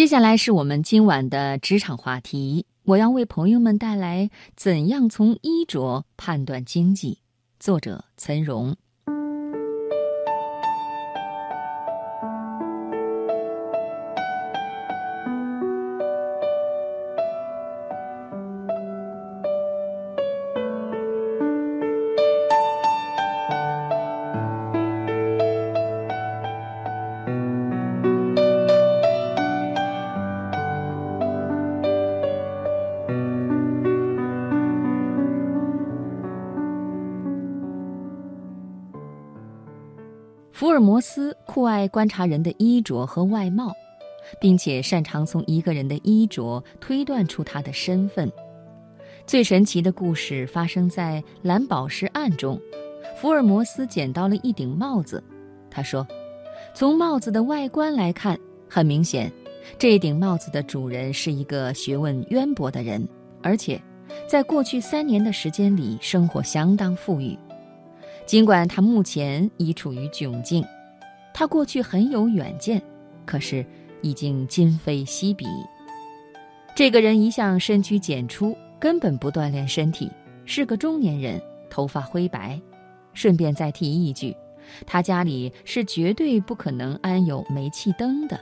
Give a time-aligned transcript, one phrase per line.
[0.00, 7.18] 接下来是我们今晚的职场话题，我要为朋友们带来怎样从衣着判断经济。
[7.58, 8.74] 作者：岑荣。
[40.70, 43.72] 福尔摩斯酷爱观察人的衣着和外貌，
[44.40, 48.30] 并且擅长从一个人的衣着推断出他的身份。
[49.26, 52.56] 最神奇的故事发生在蓝宝石案中，
[53.20, 55.20] 福尔摩斯捡到了一顶帽子。
[55.68, 56.06] 他说
[56.72, 59.28] ：“从帽子的外观来看，很明显，
[59.76, 63.04] 这顶帽子的主人是一个学问渊博的人，
[63.42, 63.82] 而且，
[64.28, 67.36] 在过去三年的时间里，生活相当富裕。”
[68.30, 70.64] 尽管他目前已处于窘境，
[71.34, 72.80] 他过去很有远见，
[73.26, 73.66] 可是
[74.02, 75.44] 已经今非昔比。
[76.76, 80.08] 这个人一向身躯简出，根本不锻炼身体，
[80.44, 82.56] 是个中年人，头发灰白。
[83.14, 84.32] 顺便再提一句，
[84.86, 88.38] 他家里是绝对不可能安有煤气灯的。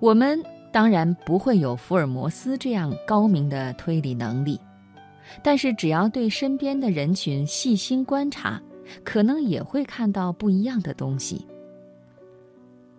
[0.00, 4.60] 我们当然不会有福尔摩斯这样高明的推理能力。
[5.40, 8.60] 但是，只要对身边的人群细心观察，
[9.04, 11.46] 可能也会看到不一样的东西。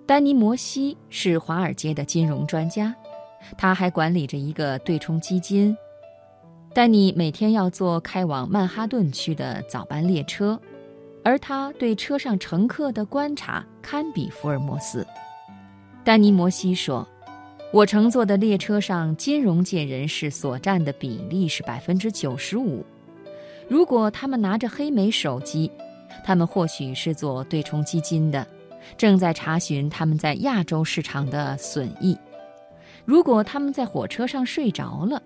[0.05, 2.95] 丹尼·摩西是华尔街的金融专家，
[3.57, 5.75] 他还管理着一个对冲基金。
[6.73, 10.59] 丹尼每天要坐开往曼哈顿区的早班列车，
[11.23, 15.05] 而他对车上乘客的观察堪比福尔摩斯。
[16.03, 17.07] 丹尼·摩西说。
[17.73, 22.85] 我乘坐的列车上，金融界人士所占的比例是百分之九十五。
[23.67, 25.71] 如果他们拿着黑莓手机，
[26.23, 28.47] 他们或许是做对冲基金的，
[28.95, 32.15] 正在查询他们在亚洲市场的损益。
[33.05, 35.19] 如果他们在火车上睡着了，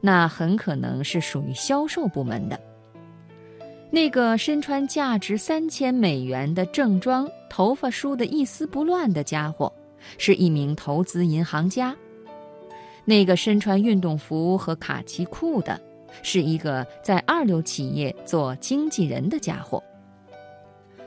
[0.00, 2.58] 那很可能是属于销售部门的。
[3.92, 9.72] 那个身穿价值三千美元的正装、头发梳得一丝不乱的家伙。
[10.18, 11.96] 是一名投资银行家。
[13.04, 15.80] 那个身穿运动服和卡其裤的，
[16.22, 19.82] 是一个在二流企业做经纪人的家伙。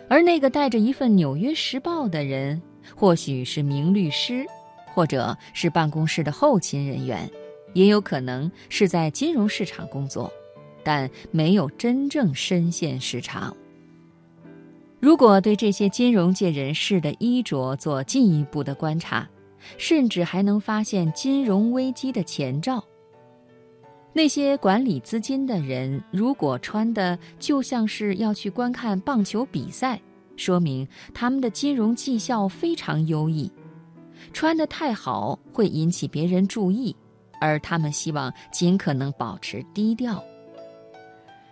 [0.07, 2.61] 而那个带着一份《纽约时报》的人，
[2.95, 4.45] 或许是名律师，
[4.93, 7.29] 或者是办公室的后勤人员，
[7.73, 10.31] 也有可能是在金融市场工作，
[10.83, 13.55] 但没有真正深陷市场。
[14.99, 19.27] 如果对这些金融界人士的衣着做进一步的观察，
[19.77, 22.83] 甚至还能发现金融危机的前兆。
[24.11, 30.01] 那些管理资金的人如果穿的就像是要去观看棒球比赛，
[30.35, 33.49] 说明他们的金融绩效非常优异；
[34.33, 36.93] 穿得太好会引起别人注意，
[37.39, 40.21] 而他们希望尽可能保持低调。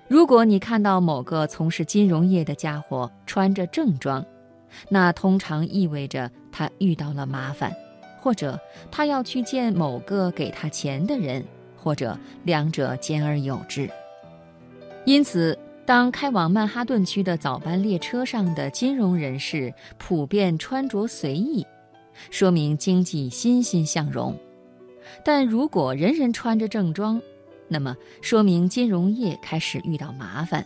[0.08, 4.26] 如果你看到某个从事金融业的家伙穿着正装，
[4.90, 7.74] 那通常意味着他遇到了麻烦，
[8.22, 8.58] 或者
[8.90, 11.44] 他要去见某个给他钱的人，
[11.76, 13.90] 或者两者兼而有之。
[15.04, 21.66] 因此，当开往曼哈顿区的早班列车上的金融人士普遍穿着随意，
[22.30, 24.34] 说明经济欣欣向荣；
[25.24, 27.22] 但如果人人穿着正装，
[27.68, 30.66] 那么，说明金融业开始遇到麻烦，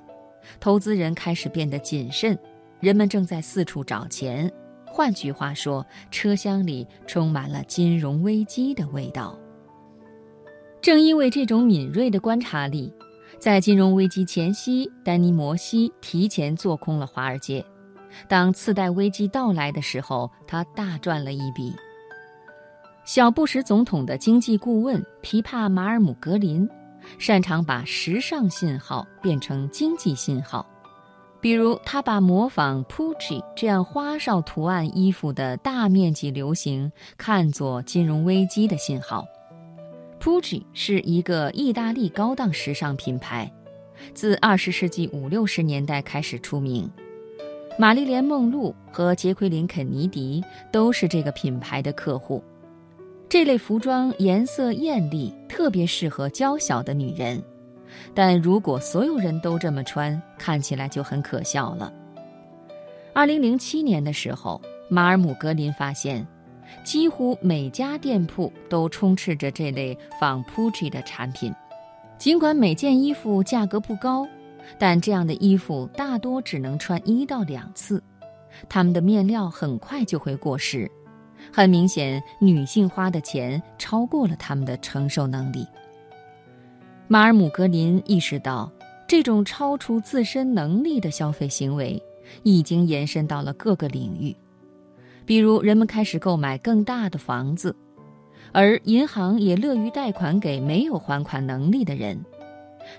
[0.59, 2.37] 投资人开始变得谨慎，
[2.79, 4.51] 人们正在四处找钱。
[4.85, 9.37] 换句话说，车厢里充满了金融危机的味道。
[10.81, 12.93] 正因为这种敏锐的观察力，
[13.39, 17.63] 在金融危机前夕，丹尼·摩西提前做空了华尔街。
[18.27, 21.73] 当次贷危机到来的时候，他大赚了一笔。
[23.05, 26.69] 小布什总统的经济顾问皮帕·马尔姆格林。
[27.17, 30.65] 擅长把时尚信号变成经济信号，
[31.39, 39.25] 比如他把模仿 Pucci 这样花哨图案衣服的大面积流行看作金融危机的信号。
[40.19, 43.51] Pucci 是一个意大利高档时尚品牌，
[44.13, 46.89] 自20世纪五六十年代开始出名。
[47.79, 52.43] 玛丽莲·梦露和杰奎琳·肯尼迪都是这个品牌的客户。
[53.31, 57.41] 这类服装颜色艳丽，特别适合娇小的女人，
[58.13, 61.93] 但如果所有人都这么穿，看起来就很可笑了。
[63.13, 66.27] 二零零七年的时候，马尔姆格林发现，
[66.83, 71.55] 几乎每家店铺都充斥着这类仿 Pucci 的产品。
[72.17, 74.27] 尽管每件衣服价格不高，
[74.77, 78.03] 但这样的衣服大多只能穿一到两次，
[78.67, 80.91] 它们的面料很快就会过时。
[81.51, 85.67] 很明显，女性花的钱超过了他们的承受能力。
[87.07, 88.71] 马尔姆格林意识到，
[89.05, 92.01] 这种超出自身能力的消费行为
[92.43, 94.33] 已经延伸到了各个领域。
[95.25, 97.75] 比如，人们开始购买更大的房子，
[98.53, 102.17] 而银行也乐于贷款给没有还款能力的人。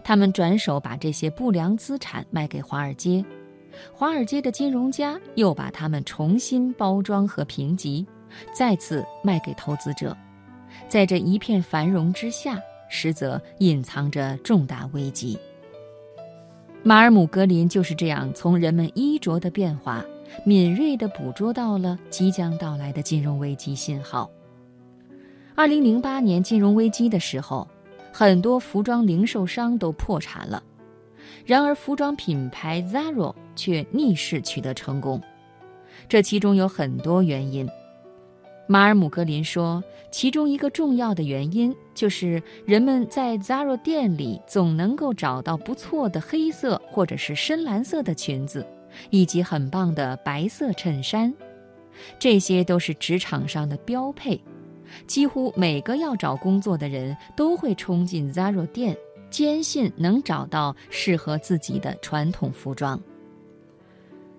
[0.04, 3.24] 他们转手把这些不良资产卖给华尔街，
[3.92, 8.06] 华尔街的金融家又把它们重新包装和评级，
[8.52, 10.16] 再次卖给投资者。
[10.88, 15.38] 在这一片繁荣之下，实则隐藏着重大危机。
[16.82, 20.04] 马尔姆格林就是这样从人们衣着的变化。
[20.46, 24.30] 敏锐地捕捉到了即将到来的金融危机信号。
[25.54, 27.68] 二零零八年金融危机的时候，
[28.10, 30.62] 很多服装零售商都破产了，
[31.44, 35.20] 然而服装品牌 Zara 却逆势取得成功。
[36.08, 37.68] 这其中有很多原因。
[38.66, 48.66] 马尔姆格林说，其中一个重要的原因就是人们在 Zara 店里总能够找到不错的黑色或者是深蓝色的裙子。
[49.08, 51.32] 以及很棒的白色衬衫，
[52.18, 54.38] 这些都是职场上的标配。
[55.06, 58.94] 几乎每个要找工作的人都会冲进 Zara 店，
[59.30, 63.00] 坚信能找到适合自己的传统服装。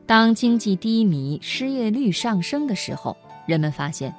[0.05, 4.13] 当经济低迷、失业率上升的时候，人们发现，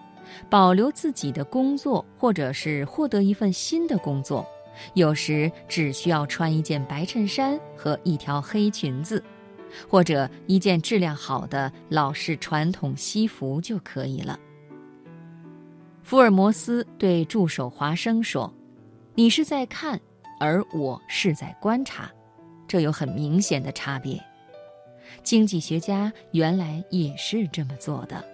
[0.48, 4.46] 保留自己的工作或者是获得一份新的工作，
[4.94, 9.22] 有时只需要穿一件白衬衫和一条黑裙子。
[9.88, 14.38] 或者一件质量好的老式传统西服就可以了。
[16.04, 18.54] 福尔摩斯对助手华生说
[19.16, 20.00] ：“你是在看，
[20.38, 22.08] 而我是在观察，
[22.68, 24.22] 这有很明显的差别。
[25.24, 28.24] 经济学家原来也是这么做的。”